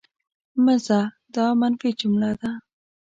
[0.63, 0.99] مه ځه!
[1.35, 2.51] دا منفي جمله ده.